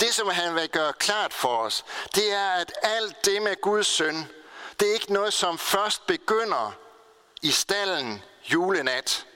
Det, 0.00 0.14
som 0.14 0.28
han 0.28 0.54
vil 0.54 0.68
gøre 0.68 0.92
klart 0.92 1.34
for 1.34 1.56
os, 1.56 1.84
det 2.14 2.32
er, 2.32 2.50
at 2.50 2.72
alt 2.82 3.24
det 3.24 3.42
med 3.42 3.60
Guds 3.60 3.86
søn, 3.86 4.28
det 4.80 4.88
er 4.88 4.94
ikke 4.94 5.12
noget, 5.12 5.32
som 5.32 5.58
først 5.58 6.06
begynder 6.06 6.72
i 7.42 7.50
stallen 7.50 8.22
julenat. 8.52 9.26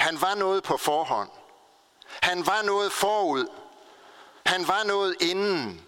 Han 0.00 0.20
var 0.20 0.34
noget 0.34 0.62
på 0.62 0.76
forhånd. 0.76 1.30
Han 2.22 2.46
var 2.46 2.62
noget 2.62 2.92
forud. 2.92 3.46
Han 4.46 4.68
var 4.68 4.82
noget 4.82 5.16
inden, 5.20 5.86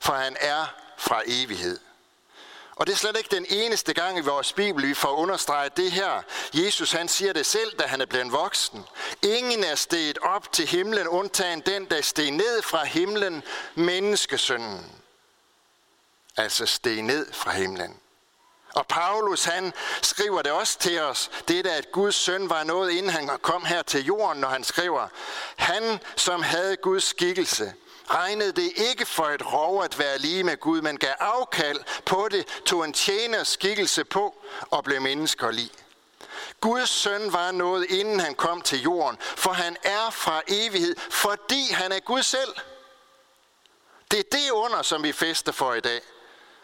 for 0.00 0.12
han 0.12 0.36
er 0.40 0.66
fra 0.96 1.22
evighed. 1.26 1.78
Og 2.76 2.86
det 2.86 2.92
er 2.92 2.96
slet 2.96 3.16
ikke 3.16 3.36
den 3.36 3.46
eneste 3.48 3.94
gang 3.94 4.18
i 4.18 4.20
vores 4.20 4.52
Bibel, 4.52 4.88
vi 4.88 4.94
får 4.94 5.08
understreget 5.08 5.76
det 5.76 5.92
her. 5.92 6.22
Jesus 6.54 6.92
han 6.92 7.08
siger 7.08 7.32
det 7.32 7.46
selv, 7.46 7.78
da 7.78 7.86
han 7.86 8.00
er 8.00 8.06
blevet 8.06 8.32
voksen. 8.32 8.84
Ingen 9.22 9.64
er 9.64 9.74
steget 9.74 10.18
op 10.18 10.52
til 10.52 10.66
himlen, 10.66 11.08
undtagen 11.08 11.60
den, 11.60 11.84
der 11.84 12.00
steg 12.00 12.30
ned 12.30 12.62
fra 12.62 12.84
himlen, 12.84 13.42
menneskesønnen. 13.74 14.92
Altså 16.36 16.66
steg 16.66 17.02
ned 17.02 17.32
fra 17.32 17.50
himlen. 17.50 17.96
Og 18.74 18.86
Paulus 18.86 19.44
han 19.44 19.72
skriver 20.02 20.42
det 20.42 20.52
også 20.52 20.78
til 20.78 21.00
os, 21.00 21.30
det 21.48 21.64
der 21.64 21.74
at 21.74 21.92
Guds 21.92 22.14
søn 22.14 22.50
var 22.50 22.64
noget, 22.64 22.90
inden 22.90 23.12
han 23.12 23.30
kom 23.42 23.64
her 23.64 23.82
til 23.82 24.04
jorden, 24.04 24.40
når 24.40 24.48
han 24.48 24.64
skriver, 24.64 25.08
han 25.56 25.98
som 26.16 26.42
havde 26.42 26.76
Guds 26.76 27.04
skikkelse, 27.04 27.74
regnede 28.10 28.52
det 28.52 28.72
ikke 28.76 29.06
for 29.06 29.24
et 29.24 29.52
rov 29.52 29.84
at 29.84 29.98
være 29.98 30.18
lige 30.18 30.44
med 30.44 30.60
Gud, 30.60 30.80
men 30.80 30.98
gav 30.98 31.14
afkald 31.18 31.80
på 32.04 32.28
det, 32.30 32.46
tog 32.66 32.84
en 32.84 32.92
tjener 32.92 33.44
skikkelse 33.44 34.04
på 34.04 34.34
og 34.70 34.84
blev 34.84 35.02
menneskerlig. 35.02 35.70
Guds 36.60 36.90
søn 36.90 37.32
var 37.32 37.50
noget, 37.50 37.90
inden 37.90 38.20
han 38.20 38.34
kom 38.34 38.60
til 38.60 38.82
jorden, 38.82 39.18
for 39.20 39.50
han 39.50 39.76
er 39.82 40.10
fra 40.10 40.42
evighed, 40.48 40.96
fordi 41.10 41.72
han 41.72 41.92
er 41.92 42.00
Gud 42.00 42.22
selv. 42.22 42.54
Det 44.10 44.18
er 44.18 44.22
det 44.32 44.50
under, 44.50 44.82
som 44.82 45.02
vi 45.02 45.12
fester 45.12 45.52
for 45.52 45.74
i 45.74 45.80
dag. 45.80 46.00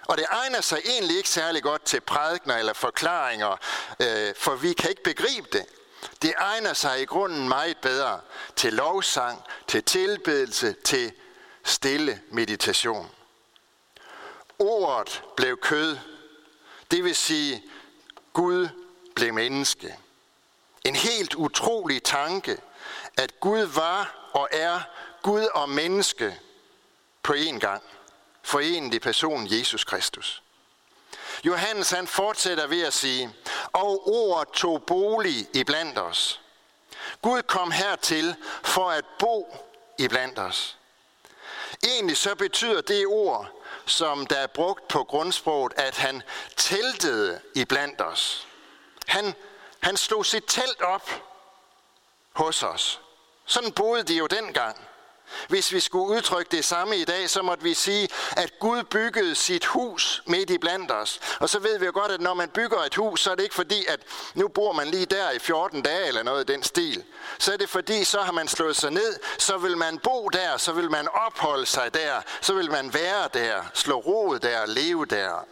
Og 0.09 0.19
det 0.19 0.27
egner 0.31 0.61
sig 0.61 0.79
egentlig 0.85 1.17
ikke 1.17 1.29
særlig 1.29 1.63
godt 1.63 1.85
til 1.85 2.01
prædikner 2.01 2.57
eller 2.57 2.73
forklaringer, 2.73 3.57
øh, 4.01 4.35
for 4.37 4.55
vi 4.55 4.73
kan 4.73 4.91
ikke 4.91 5.03
begribe 5.03 5.49
det. 5.53 5.67
Det 6.23 6.35
egner 6.39 6.73
sig 6.73 7.03
i 7.03 7.05
grunden 7.05 7.49
meget 7.49 7.79
bedre 7.79 8.21
til 8.57 8.73
lovsang, 8.73 9.43
til 9.69 9.85
tilbedelse, 9.85 10.75
til 10.85 11.13
stille 11.65 12.21
meditation. 12.31 13.11
Ordet 14.59 15.23
blev 15.37 15.57
kød, 15.57 15.99
det 16.91 17.05
vil 17.05 17.17
sige, 17.17 17.63
Gud 18.33 18.69
blev 19.15 19.35
menneske. 19.35 19.97
En 20.85 20.97
helt 20.97 21.35
utrolig 21.35 22.03
tanke, 22.03 22.59
at 23.17 23.41
Gud 23.41 23.63
var 23.63 24.31
og 24.33 24.49
er 24.53 24.81
Gud 25.23 25.45
og 25.55 25.69
menneske 25.69 26.39
på 27.23 27.33
én 27.33 27.59
gang. 27.59 27.83
Forenet 28.43 28.95
i 28.95 28.99
personen 28.99 29.59
Jesus 29.59 29.85
Kristus. 29.85 30.43
Johannes 31.45 31.91
han 31.91 32.07
fortsætter 32.07 32.67
ved 32.67 32.83
at 32.83 32.93
sige, 32.93 33.35
og 33.73 34.09
ordet 34.09 34.49
tog 34.49 34.83
bolig 34.87 35.49
i 35.55 35.65
blandt 35.65 35.99
os. 35.99 36.41
Gud 37.23 37.43
kom 37.43 37.71
hertil 37.71 38.35
for 38.63 38.91
at 38.91 39.05
bo 39.19 39.57
i 39.99 40.09
blandt 40.09 40.39
os. 40.39 40.79
Egentlig 42.03 42.17
så 42.17 42.35
betyder 42.35 42.81
det 42.81 43.07
ord, 43.07 43.49
som 43.87 44.27
der 44.27 44.37
er 44.37 44.47
brugt 44.47 44.89
på 44.89 45.05
grundsproget, 45.05 45.73
at 45.77 45.97
han 45.97 46.23
teltede 46.57 47.41
i 47.55 47.65
blandt 47.65 48.01
os. 48.01 48.49
Han, 49.07 49.35
han 49.81 49.97
slog 49.97 50.27
sit 50.27 50.45
telt 50.47 50.81
op 50.81 51.11
hos 52.33 52.63
os. 52.63 53.01
Sådan 53.45 53.73
boede 53.73 54.03
de 54.03 54.15
jo 54.15 54.27
dengang. 54.27 54.89
Hvis 55.49 55.73
vi 55.73 55.81
skulle 55.81 56.17
udtrykke 56.17 56.57
det 56.57 56.65
samme 56.65 56.97
i 56.97 57.05
dag, 57.05 57.31
så 57.31 57.43
måtte 57.43 57.65
vi 57.65 57.75
sige, 57.75 58.09
at 58.37 58.59
Gud 58.59 58.83
byggede 58.83 59.35
sit 59.35 59.65
hus 59.65 60.23
midt 60.27 60.51
i 60.51 60.59
blandt 60.59 60.91
os. 60.91 61.21
Og 61.41 61.49
så 61.49 61.59
ved 61.59 61.79
vi 61.79 61.87
jo 61.87 61.93
godt, 61.95 62.13
at 62.13 62.21
når 62.21 62.35
man 62.35 62.49
bygger 62.49 62.79
et 62.79 62.95
hus, 62.95 63.21
så 63.21 63.31
er 63.31 63.35
det 63.35 63.43
ikke 63.43 63.55
fordi, 63.55 63.87
at 63.89 64.01
nu 64.35 64.49
bor 64.49 64.73
man 64.73 64.89
lige 64.89 65.07
der 65.07 65.31
i 65.31 65.39
14 65.39 65.83
dage 65.83 66.07
eller 66.07 66.23
noget 66.23 66.51
i 66.51 66.53
den 66.53 66.63
stil. 66.63 67.05
Så 67.39 67.53
er 67.53 67.57
det 67.57 67.69
fordi, 67.69 68.05
så 68.05 68.21
har 68.21 68.33
man 68.33 68.49
slået 68.49 68.77
sig 68.77 68.91
ned, 68.91 69.19
så 69.39 69.59
vil 69.59 69.77
man 69.77 69.99
bo 69.99 70.29
der, 70.29 70.57
så 70.57 70.73
vil 70.73 70.91
man 70.91 71.09
opholde 71.09 71.67
sig 71.67 71.95
der, 71.95 72.21
så 72.41 72.55
vil 72.55 72.71
man 72.71 72.95
være 72.95 73.29
der, 73.35 73.63
slå 73.75 73.97
rod 73.97 74.39
der, 74.39 74.67
leve 74.67 75.07
der. 75.07 75.47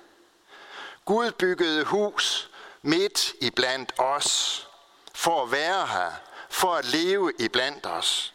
Gud 1.04 1.30
byggede 1.30 1.84
hus 1.84 2.50
midt 2.82 3.32
i 3.40 3.50
blandt 3.50 3.92
os, 3.99 4.66
for 5.14 5.42
at 5.42 5.52
være 5.52 5.87
her, 5.87 6.10
for 6.50 6.75
at 6.75 6.84
leve 6.84 7.32
i 7.38 7.49
blandt 7.49 7.87
os. 7.87 8.34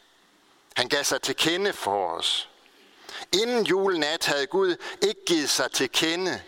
Han 0.75 0.89
gav 0.89 1.03
sig 1.03 1.21
til 1.21 1.35
kende 1.35 1.73
for 1.73 2.07
os. 2.11 2.49
Inden 3.33 3.65
julenat 3.65 4.25
havde 4.25 4.47
Gud 4.47 4.75
ikke 5.01 5.25
givet 5.25 5.49
sig 5.49 5.71
til 5.71 5.89
kende 5.91 6.41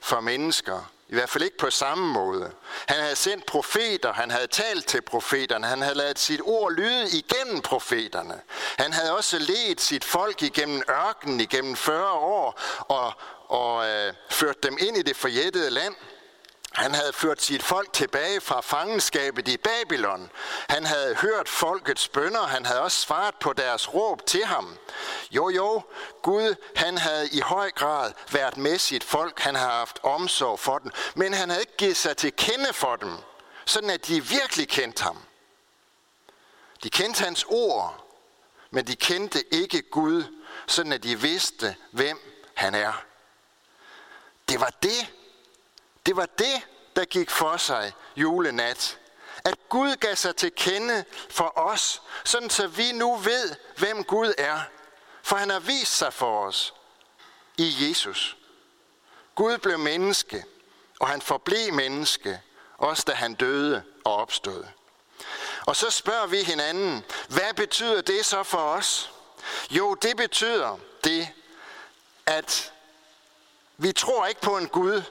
for 0.00 0.20
mennesker. 0.20 0.92
I 1.08 1.14
hvert 1.14 1.30
fald 1.30 1.44
ikke 1.44 1.56
på 1.56 1.70
samme 1.70 2.12
måde. 2.12 2.52
Han 2.86 3.00
havde 3.00 3.16
sendt 3.16 3.46
profeter, 3.46 4.12
han 4.12 4.30
havde 4.30 4.46
talt 4.46 4.86
til 4.86 5.02
profeterne, 5.02 5.66
han 5.66 5.82
havde 5.82 5.94
lavet 5.94 6.18
sit 6.18 6.40
ord 6.44 6.72
lyde 6.72 7.08
igennem 7.10 7.60
profeterne. 7.60 8.40
Han 8.78 8.92
havde 8.92 9.16
også 9.16 9.38
ledt 9.38 9.80
sit 9.80 10.04
folk 10.04 10.42
igennem 10.42 10.82
ørkenen 10.90 11.40
igennem 11.40 11.76
40 11.76 12.10
år 12.10 12.60
og, 12.78 13.12
og 13.48 13.88
øh, 13.88 14.14
ført 14.30 14.62
dem 14.62 14.76
ind 14.80 14.96
i 14.96 15.02
det 15.02 15.16
forjættede 15.16 15.70
land. 15.70 15.94
Han 16.74 16.94
havde 16.94 17.12
ført 17.12 17.42
sit 17.42 17.62
folk 17.62 17.92
tilbage 17.92 18.40
fra 18.40 18.60
fangenskabet 18.60 19.48
i 19.48 19.56
Babylon. 19.56 20.30
Han 20.68 20.86
havde 20.86 21.14
hørt 21.14 21.48
folkets 21.48 22.08
bønder. 22.08 22.46
Han 22.46 22.66
havde 22.66 22.80
også 22.80 23.00
svaret 23.00 23.34
på 23.34 23.52
deres 23.52 23.94
råb 23.94 24.26
til 24.26 24.44
ham. 24.44 24.78
Jo, 25.30 25.48
jo, 25.48 25.82
Gud, 26.22 26.54
han 26.76 26.98
havde 26.98 27.28
i 27.28 27.40
høj 27.40 27.70
grad 27.70 28.12
været 28.30 28.56
med 28.56 28.78
sit 28.78 29.04
folk. 29.04 29.40
Han 29.40 29.54
havde 29.54 29.70
haft 29.70 29.98
omsorg 30.02 30.58
for 30.58 30.78
dem. 30.78 30.90
Men 31.14 31.34
han 31.34 31.48
havde 31.48 31.62
ikke 31.62 31.76
givet 31.76 31.96
sig 31.96 32.16
til 32.16 32.32
kende 32.32 32.72
for 32.72 32.96
dem, 32.96 33.16
sådan 33.64 33.90
at 33.90 34.06
de 34.06 34.24
virkelig 34.24 34.68
kendte 34.68 35.02
ham. 35.02 35.18
De 36.82 36.90
kendte 36.90 37.24
hans 37.24 37.44
ord, 37.48 38.06
men 38.70 38.86
de 38.86 38.96
kendte 38.96 39.54
ikke 39.54 39.82
Gud, 39.90 40.24
sådan 40.66 40.92
at 40.92 41.02
de 41.02 41.20
vidste, 41.20 41.76
hvem 41.90 42.18
han 42.54 42.74
er. 42.74 43.04
Det 44.48 44.60
var 44.60 44.70
det, 44.82 45.12
det 46.06 46.16
var 46.16 46.26
det, 46.26 46.62
der 46.96 47.04
gik 47.04 47.30
for 47.30 47.56
sig 47.56 47.92
julenat. 48.16 48.98
At 49.44 49.68
Gud 49.68 49.96
gav 49.96 50.16
sig 50.16 50.36
til 50.36 50.52
kende 50.52 51.04
for 51.30 51.58
os, 51.58 52.02
sådan 52.24 52.50
så 52.50 52.66
vi 52.66 52.92
nu 52.92 53.16
ved, 53.16 53.54
hvem 53.76 54.04
Gud 54.04 54.32
er. 54.38 54.60
For 55.22 55.36
han 55.36 55.50
har 55.50 55.60
vist 55.60 55.96
sig 55.96 56.12
for 56.12 56.46
os 56.46 56.74
i 57.58 57.88
Jesus. 57.88 58.36
Gud 59.34 59.58
blev 59.58 59.78
menneske, 59.78 60.44
og 61.00 61.08
han 61.08 61.22
forblev 61.22 61.72
menneske, 61.72 62.40
også 62.78 63.04
da 63.06 63.12
han 63.12 63.34
døde 63.34 63.82
og 64.04 64.16
opstod. 64.16 64.64
Og 65.66 65.76
så 65.76 65.90
spørger 65.90 66.26
vi 66.26 66.42
hinanden, 66.42 67.04
hvad 67.28 67.54
betyder 67.54 68.00
det 68.00 68.26
så 68.26 68.42
for 68.42 68.58
os? 68.58 69.12
Jo, 69.70 69.94
det 69.94 70.16
betyder 70.16 70.78
det, 71.04 71.28
at 72.26 72.72
vi 73.76 73.92
tror 73.92 74.26
ikke 74.26 74.40
på 74.40 74.56
en 74.56 74.68
Gud, 74.68 75.02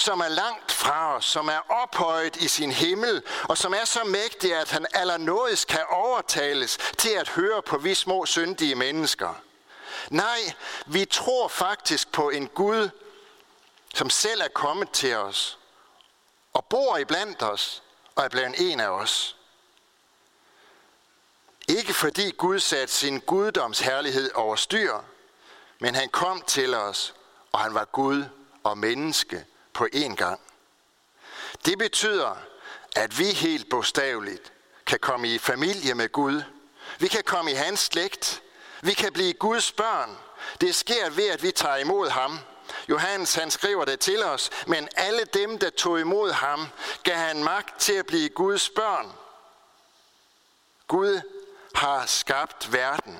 som 0.00 0.20
er 0.20 0.28
langt 0.28 0.72
fra 0.72 1.16
os, 1.16 1.24
som 1.24 1.48
er 1.48 1.70
ophøjet 1.70 2.36
i 2.36 2.48
sin 2.48 2.72
himmel, 2.72 3.22
og 3.48 3.58
som 3.58 3.74
er 3.74 3.84
så 3.84 4.04
mægtig, 4.04 4.54
at 4.54 4.70
han 4.70 4.86
allernådigst 4.94 5.66
kan 5.66 5.84
overtales 5.90 6.78
til 6.98 7.10
at 7.10 7.28
høre 7.28 7.62
på 7.62 7.78
vi 7.78 7.94
små 7.94 8.26
syndige 8.26 8.74
mennesker. 8.74 9.42
Nej, 10.10 10.52
vi 10.86 11.04
tror 11.04 11.48
faktisk 11.48 12.12
på 12.12 12.30
en 12.30 12.48
Gud, 12.48 12.90
som 13.94 14.10
selv 14.10 14.40
er 14.40 14.48
kommet 14.48 14.90
til 14.90 15.16
os, 15.16 15.58
og 16.52 16.64
bor 16.64 16.96
i 16.96 17.04
blandt 17.04 17.42
os, 17.42 17.82
og 18.14 18.24
er 18.24 18.28
blevet 18.28 18.54
en 18.58 18.80
af 18.80 18.88
os. 18.88 19.36
Ikke 21.68 21.94
fordi 21.94 22.30
Gud 22.30 22.58
satte 22.58 22.94
sin 22.94 23.20
guddomsherlighed 23.20 24.30
over 24.34 24.56
styr, 24.56 24.94
men 25.78 25.94
han 25.94 26.08
kom 26.08 26.42
til 26.42 26.74
os, 26.74 27.14
og 27.52 27.60
han 27.60 27.74
var 27.74 27.84
Gud 27.84 28.24
og 28.64 28.78
menneske 28.78 29.46
på 29.80 29.88
én 29.92 30.14
gang. 30.14 30.40
Det 31.64 31.78
betyder, 31.78 32.36
at 32.96 33.18
vi 33.18 33.24
helt 33.24 33.68
bogstaveligt 33.70 34.52
kan 34.86 34.98
komme 34.98 35.28
i 35.28 35.38
familie 35.38 35.94
med 35.94 36.12
Gud. 36.12 36.42
Vi 36.98 37.08
kan 37.08 37.22
komme 37.24 37.50
i 37.50 37.54
hans 37.54 37.80
slægt. 37.80 38.42
Vi 38.82 38.92
kan 38.92 39.12
blive 39.12 39.32
Guds 39.32 39.72
børn. 39.72 40.18
Det 40.60 40.74
sker 40.74 41.10
ved, 41.10 41.28
at 41.28 41.42
vi 41.42 41.50
tager 41.50 41.76
imod 41.76 42.08
ham. 42.08 42.38
Johannes 42.88 43.34
han 43.34 43.50
skriver 43.50 43.84
det 43.84 44.00
til 44.00 44.24
os, 44.24 44.50
men 44.66 44.88
alle 44.96 45.24
dem, 45.24 45.58
der 45.58 45.70
tog 45.70 46.00
imod 46.00 46.32
ham, 46.32 46.68
gav 47.02 47.16
han 47.16 47.44
magt 47.44 47.80
til 47.80 47.92
at 47.92 48.06
blive 48.06 48.28
Guds 48.28 48.70
børn. 48.70 49.12
Gud 50.86 51.20
har 51.74 52.06
skabt 52.06 52.72
verden. 52.72 53.18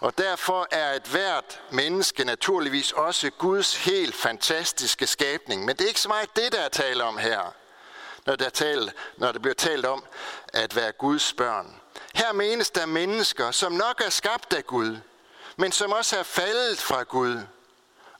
Og 0.00 0.18
derfor 0.18 0.68
er 0.70 0.92
et 0.92 1.06
hvert 1.06 1.60
menneske 1.70 2.24
naturligvis 2.24 2.92
også 2.92 3.30
Guds 3.30 3.76
helt 3.76 4.14
fantastiske 4.14 5.06
skabning. 5.06 5.64
Men 5.64 5.76
det 5.76 5.84
er 5.84 5.88
ikke 5.88 6.00
så 6.00 6.08
meget 6.08 6.36
det, 6.36 6.52
der 6.52 6.60
er 6.60 6.68
tale 6.68 7.04
om 7.04 7.18
her, 7.18 7.54
når 8.26 8.36
der, 8.36 8.48
tale, 8.48 8.92
når 9.16 9.32
der 9.32 9.38
bliver 9.38 9.54
talt 9.54 9.86
om 9.86 10.04
at 10.52 10.76
være 10.76 10.92
Guds 10.92 11.32
børn. 11.32 11.80
Her 12.14 12.32
menes 12.32 12.70
der 12.70 12.86
mennesker, 12.86 13.50
som 13.50 13.72
nok 13.72 14.00
er 14.04 14.10
skabt 14.10 14.52
af 14.52 14.66
Gud, 14.66 14.96
men 15.56 15.72
som 15.72 15.92
også 15.92 16.18
er 16.18 16.22
faldet 16.22 16.78
fra 16.78 17.02
Gud 17.02 17.40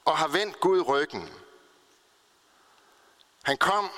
og 0.05 0.17
har 0.17 0.27
vendt 0.27 0.59
Gud 0.59 0.87
ryggen. 0.87 1.29
Han 3.43 3.57
kom 3.57 3.91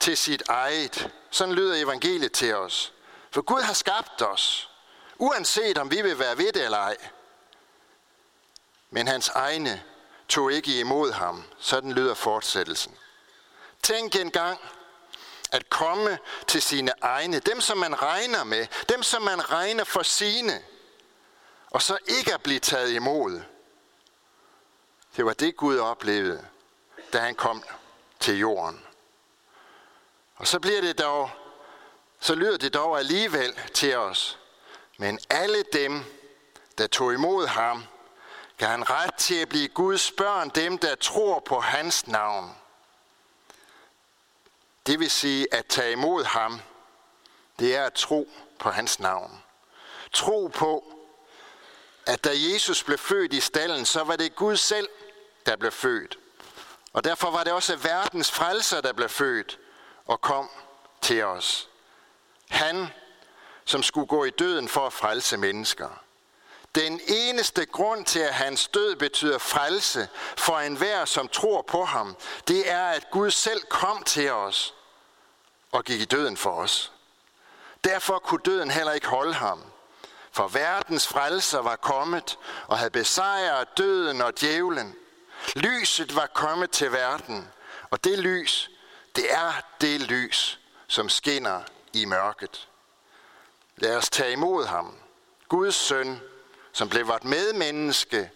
til 0.00 0.16
sit 0.16 0.42
eget. 0.48 1.10
Sådan 1.30 1.54
lyder 1.54 1.74
evangeliet 1.74 2.32
til 2.32 2.54
os. 2.54 2.92
For 3.30 3.42
Gud 3.42 3.60
har 3.60 3.72
skabt 3.72 4.22
os, 4.22 4.71
uanset 5.22 5.78
om 5.78 5.90
vi 5.90 6.02
vil 6.02 6.18
være 6.18 6.38
ved 6.38 6.52
det 6.52 6.64
eller 6.64 6.78
ej. 6.78 6.96
Men 8.90 9.08
hans 9.08 9.28
egne 9.28 9.82
tog 10.28 10.52
ikke 10.52 10.80
imod 10.80 11.12
ham. 11.12 11.44
Sådan 11.58 11.92
lyder 11.92 12.14
fortsættelsen. 12.14 12.96
Tænk 13.82 14.16
engang 14.16 14.60
at 15.52 15.70
komme 15.70 16.18
til 16.46 16.62
sine 16.62 16.92
egne, 17.00 17.38
dem 17.38 17.60
som 17.60 17.78
man 17.78 18.02
regner 18.02 18.44
med, 18.44 18.66
dem 18.88 19.02
som 19.02 19.22
man 19.22 19.50
regner 19.50 19.84
for 19.84 20.02
sine, 20.02 20.62
og 21.70 21.82
så 21.82 21.98
ikke 22.06 22.34
at 22.34 22.42
blive 22.42 22.60
taget 22.60 22.90
imod. 22.90 23.42
Det 25.16 25.24
var 25.24 25.32
det 25.32 25.56
Gud 25.56 25.78
oplevede, 25.78 26.46
da 27.12 27.18
han 27.18 27.34
kom 27.34 27.62
til 28.20 28.38
jorden. 28.38 28.86
Og 30.36 30.46
så 30.46 30.60
bliver 30.60 30.80
det 30.80 30.98
dog, 30.98 31.30
så 32.20 32.34
lyder 32.34 32.56
det 32.56 32.74
dog 32.74 32.98
alligevel 32.98 33.60
til 33.74 33.96
os. 33.96 34.38
Men 35.02 35.18
alle 35.30 35.62
dem, 35.72 36.04
der 36.78 36.86
tog 36.86 37.12
imod 37.12 37.46
ham, 37.46 37.84
gav 38.58 38.68
han 38.68 38.90
ret 38.90 39.14
til 39.14 39.34
at 39.34 39.48
blive 39.48 39.68
Guds 39.68 40.10
børn, 40.10 40.48
dem 40.48 40.78
der 40.78 40.94
tror 40.94 41.40
på 41.40 41.60
hans 41.60 42.06
navn. 42.06 42.56
Det 44.86 45.00
vil 45.00 45.10
sige, 45.10 45.54
at 45.54 45.66
tage 45.66 45.92
imod 45.92 46.24
ham, 46.24 46.60
det 47.58 47.76
er 47.76 47.84
at 47.84 47.92
tro 47.92 48.28
på 48.58 48.70
hans 48.70 49.00
navn. 49.00 49.42
Tro 50.12 50.46
på, 50.54 50.94
at 52.06 52.24
da 52.24 52.30
Jesus 52.34 52.84
blev 52.84 52.98
født 52.98 53.32
i 53.32 53.40
stallen, 53.40 53.84
så 53.84 54.04
var 54.04 54.16
det 54.16 54.36
Gud 54.36 54.56
selv, 54.56 54.88
der 55.46 55.56
blev 55.56 55.72
født. 55.72 56.18
Og 56.92 57.04
derfor 57.04 57.30
var 57.30 57.44
det 57.44 57.52
også 57.52 57.76
verdens 57.76 58.30
frelser, 58.30 58.80
der 58.80 58.92
blev 58.92 59.08
født 59.08 59.58
og 60.06 60.20
kom 60.20 60.50
til 61.00 61.24
os. 61.24 61.68
Han, 62.48 62.88
som 63.72 63.82
skulle 63.82 64.06
gå 64.06 64.24
i 64.24 64.30
døden 64.30 64.68
for 64.68 64.86
at 64.86 64.92
frelse 64.92 65.36
mennesker. 65.36 65.88
Den 66.74 67.00
eneste 67.08 67.66
grund 67.66 68.04
til, 68.04 68.18
at 68.18 68.34
hans 68.34 68.68
død 68.68 68.96
betyder 68.96 69.38
frelse 69.38 70.08
for 70.36 70.58
enhver, 70.58 71.04
som 71.04 71.28
tror 71.28 71.62
på 71.62 71.84
ham, 71.84 72.16
det 72.48 72.70
er, 72.70 72.84
at 72.84 73.10
Gud 73.10 73.30
selv 73.30 73.60
kom 73.60 74.02
til 74.02 74.32
os 74.32 74.74
og 75.72 75.84
gik 75.84 76.00
i 76.00 76.04
døden 76.04 76.36
for 76.36 76.50
os. 76.50 76.92
Derfor 77.84 78.18
kunne 78.18 78.40
døden 78.44 78.70
heller 78.70 78.92
ikke 78.92 79.06
holde 79.06 79.34
ham. 79.34 79.62
For 80.32 80.48
verdens 80.48 81.08
frelser 81.08 81.58
var 81.58 81.76
kommet 81.76 82.38
og 82.66 82.78
havde 82.78 82.90
besejret 82.90 83.78
døden 83.78 84.20
og 84.20 84.40
djævlen. 84.40 84.94
Lyset 85.56 86.16
var 86.16 86.26
kommet 86.26 86.70
til 86.70 86.92
verden, 86.92 87.48
og 87.90 88.04
det 88.04 88.18
lys, 88.18 88.70
det 89.16 89.32
er 89.32 89.52
det 89.80 90.00
lys, 90.00 90.60
som 90.86 91.08
skinner 91.08 91.62
i 91.92 92.04
mørket. 92.04 92.68
Lad 93.76 93.96
os 93.96 94.10
tage 94.10 94.32
imod 94.32 94.66
ham, 94.66 94.98
Guds 95.48 95.74
søn, 95.74 96.20
som 96.72 96.88
blev 96.88 97.08
vort 97.08 97.24
medmenneske 97.24 98.30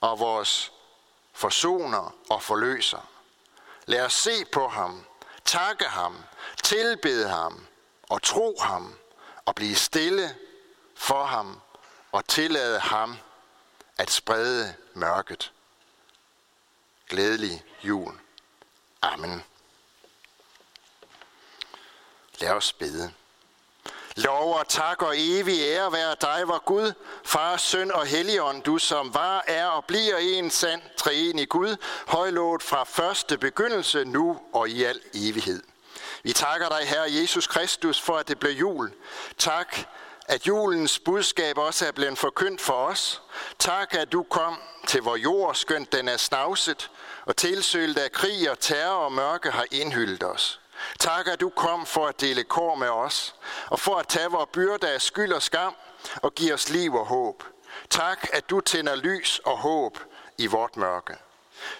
og 0.00 0.18
vores 0.18 0.72
forsoner 1.32 2.14
og 2.30 2.42
forløser. 2.42 3.10
Lad 3.86 4.04
os 4.04 4.12
se 4.12 4.44
på 4.44 4.68
ham, 4.68 5.04
takke 5.44 5.84
ham, 5.84 6.24
tilbede 6.62 7.28
ham 7.28 7.66
og 8.08 8.22
tro 8.22 8.56
ham 8.60 8.98
og 9.44 9.54
blive 9.54 9.76
stille 9.76 10.36
for 10.94 11.24
ham 11.24 11.60
og 12.12 12.28
tillade 12.28 12.80
ham 12.80 13.18
at 13.98 14.10
sprede 14.10 14.74
mørket. 14.94 15.52
Glædelig 17.08 17.64
jul. 17.82 18.20
Amen. 19.02 19.44
Lad 22.40 22.50
os 22.50 22.72
bede. 22.72 23.12
Lov 24.24 24.54
og 24.54 24.68
tak 24.68 25.02
og 25.02 25.14
evig 25.16 25.60
ære 25.60 25.92
være 25.92 26.14
dig, 26.20 26.48
vor 26.48 26.64
Gud, 26.64 26.92
Far, 27.24 27.56
Søn 27.56 27.92
og 27.92 28.06
Helligånd, 28.06 28.62
du 28.62 28.78
som 28.78 29.14
var, 29.14 29.44
er 29.46 29.66
og 29.66 29.84
bliver 29.84 30.16
en 30.16 30.50
sand 30.50 30.82
i 31.38 31.44
Gud, 31.44 31.76
højlået 32.06 32.62
fra 32.62 32.84
første 32.84 33.38
begyndelse, 33.38 34.04
nu 34.04 34.40
og 34.52 34.68
i 34.68 34.84
al 34.84 35.00
evighed. 35.14 35.62
Vi 36.22 36.32
takker 36.32 36.68
dig, 36.68 36.88
Herre 36.88 37.12
Jesus 37.20 37.46
Kristus, 37.46 38.00
for 38.00 38.16
at 38.16 38.28
det 38.28 38.38
blev 38.38 38.52
jul. 38.52 38.92
Tak, 39.38 39.76
at 40.28 40.46
julens 40.46 40.98
budskab 40.98 41.58
også 41.58 41.86
er 41.86 41.92
blevet 41.92 42.18
forkyndt 42.18 42.60
for 42.60 42.72
os. 42.72 43.22
Tak, 43.58 43.94
at 43.94 44.12
du 44.12 44.22
kom 44.22 44.58
til 44.86 45.02
vor 45.02 45.16
jord, 45.16 45.54
skønt 45.54 45.92
den 45.92 46.08
er 46.08 46.16
snavset, 46.16 46.90
og 47.24 47.36
tilsølet 47.36 47.98
af 47.98 48.12
krig 48.12 48.50
og 48.50 48.58
terror 48.58 49.04
og 49.04 49.12
mørke 49.12 49.50
har 49.50 49.66
indhyldet 49.70 50.22
os. 50.22 50.60
Tak, 50.98 51.26
at 51.28 51.40
du 51.40 51.48
kom 51.48 51.86
for 51.86 52.06
at 52.06 52.20
dele 52.20 52.44
kår 52.44 52.74
med 52.74 52.88
os, 52.88 53.34
og 53.66 53.80
for 53.80 53.96
at 53.96 54.08
tage 54.08 54.30
vores 54.30 54.48
byrde 54.52 54.88
af 54.88 55.02
skyld 55.02 55.32
og 55.32 55.42
skam, 55.42 55.74
og 56.22 56.34
give 56.34 56.54
os 56.54 56.68
liv 56.70 56.94
og 56.94 57.06
håb. 57.06 57.44
Tak, 57.90 58.26
at 58.32 58.50
du 58.50 58.60
tænder 58.60 58.96
lys 58.96 59.40
og 59.44 59.58
håb 59.58 59.98
i 60.38 60.46
vort 60.46 60.76
mørke. 60.76 61.14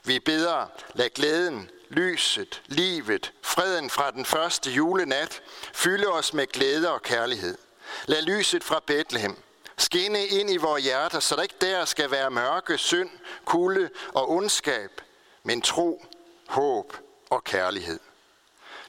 Vi 0.04 0.18
beder, 0.18 0.66
lad 0.94 1.10
glæden, 1.10 1.70
lyset, 1.88 2.62
livet, 2.66 3.32
freden 3.42 3.90
fra 3.90 4.10
den 4.10 4.24
første 4.24 4.70
julenat 4.70 5.42
fylde 5.72 6.06
os 6.06 6.34
med 6.34 6.46
glæde 6.46 6.92
og 6.92 7.02
kærlighed. 7.02 7.58
Lad 8.06 8.22
lyset 8.22 8.64
fra 8.64 8.80
Bethlehem 8.86 9.36
skinne 9.76 10.26
ind 10.26 10.50
i 10.50 10.56
vores 10.56 10.84
hjerter, 10.84 11.20
så 11.20 11.36
der 11.36 11.42
ikke 11.42 11.54
der 11.60 11.84
skal 11.84 12.10
være 12.10 12.30
mørke, 12.30 12.78
synd, 12.78 13.10
kulde 13.44 13.90
og 14.14 14.30
ondskab, 14.30 15.00
men 15.42 15.62
tro, 15.62 16.04
håb 16.48 16.96
og 17.30 17.44
kærlighed. 17.44 18.00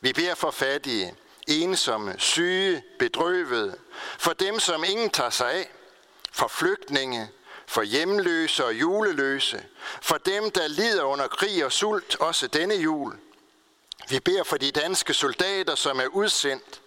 Vi 0.01 0.13
beder 0.13 0.35
for 0.35 0.51
fattige, 0.51 1.15
ensomme, 1.47 2.15
syge, 2.17 2.83
bedrøvede, 2.99 3.75
for 4.17 4.33
dem, 4.33 4.59
som 4.59 4.83
ingen 4.83 5.09
tager 5.09 5.29
sig 5.29 5.51
af, 5.51 5.71
for 6.31 6.47
flygtninge, 6.47 7.29
for 7.67 7.81
hjemløse 7.81 8.65
og 8.65 8.73
juleløse, 8.73 9.65
for 10.01 10.17
dem, 10.17 10.51
der 10.51 10.67
lider 10.67 11.03
under 11.03 11.27
krig 11.27 11.65
og 11.65 11.71
sult, 11.71 12.15
også 12.15 12.47
denne 12.47 12.75
jul. 12.75 13.17
Vi 14.09 14.19
beder 14.19 14.43
for 14.43 14.57
de 14.57 14.71
danske 14.71 15.13
soldater, 15.13 15.75
som 15.75 15.99
er 15.99 16.07
udsendt. 16.07 16.81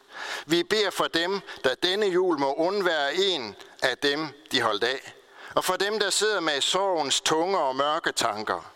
Vi 0.46 0.62
beder 0.62 0.90
for 0.90 1.07
dem, 1.07 1.40
der 1.64 1.74
denne 1.74 2.07
jul 2.07 2.38
må 2.38 2.55
undvære 2.55 3.14
en 3.14 3.57
af 3.83 3.98
dem, 3.98 4.29
de 4.53 4.61
holdt 4.61 4.85
af. 4.85 5.14
Og 5.55 5.64
for 5.64 5.77
dem, 5.77 6.00
der 6.00 6.11
sidder 6.11 6.40
med 6.40 6.61
sorgens 6.61 7.20
tunge 7.20 7.59
og 7.59 7.77
mørke 7.77 8.12
tanker. 8.12 8.70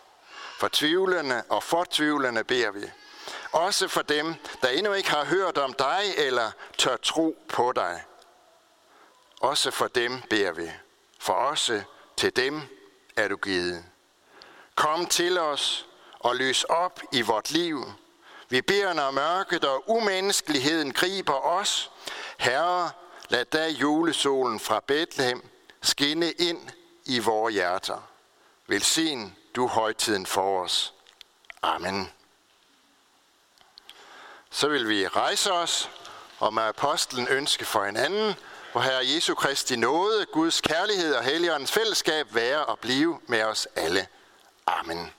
For 0.58 0.68
tvivlende 0.72 1.42
og 1.48 1.62
fortvivlende 1.62 2.44
beder 2.44 2.70
vi. 2.70 2.90
Også 3.52 3.88
for 3.88 4.02
dem, 4.02 4.34
der 4.62 4.68
endnu 4.68 4.92
ikke 4.92 5.10
har 5.10 5.24
hørt 5.24 5.58
om 5.58 5.72
dig 5.72 6.02
eller 6.16 6.50
tør 6.78 6.96
tro 6.96 7.36
på 7.48 7.72
dig. 7.72 8.04
Også 9.40 9.70
for 9.70 9.86
dem 9.86 10.22
beder 10.30 10.52
vi. 10.52 10.70
For 11.18 11.32
også 11.32 11.82
til 12.16 12.36
dem 12.36 12.62
er 13.16 13.28
du 13.28 13.36
givet. 13.36 13.84
Kom 14.74 15.06
til 15.06 15.38
os 15.38 15.86
og 16.18 16.36
lys 16.36 16.64
op 16.64 17.00
i 17.12 17.22
vort 17.22 17.50
liv. 17.50 17.84
Vi 18.48 18.62
beder, 18.62 18.92
når 18.92 19.10
mørket 19.10 19.64
og 19.64 19.90
umenneskeligheden 19.90 20.92
griber 20.92 21.46
os. 21.46 21.90
Herre, 22.38 22.90
lad 23.28 23.44
da 23.44 23.68
julesolen 23.68 24.60
fra 24.60 24.80
Bethlehem 24.86 25.48
skinne 25.82 26.30
ind 26.30 26.68
i 27.04 27.18
vores 27.18 27.54
hjerter. 27.54 28.08
Velsign 28.66 29.36
du 29.56 29.66
højtiden 29.66 30.26
for 30.26 30.62
os. 30.62 30.94
Amen. 31.62 32.12
Så 34.50 34.68
vil 34.68 34.88
vi 34.88 35.06
rejse 35.06 35.52
os 35.52 35.90
og 36.38 36.54
med 36.54 36.62
apostlen 36.62 37.28
ønske 37.28 37.64
for 37.64 37.84
hinanden, 37.84 38.34
hvor 38.72 38.80
Herre 38.80 39.06
Jesu 39.14 39.34
Kristi 39.34 39.76
nåde, 39.76 40.26
Guds 40.32 40.60
kærlighed 40.60 41.14
og 41.14 41.24
Helligåndens 41.24 41.72
fællesskab 41.72 42.34
være 42.34 42.64
og 42.64 42.78
blive 42.78 43.18
med 43.26 43.42
os 43.42 43.68
alle. 43.76 44.06
Amen. 44.66 45.10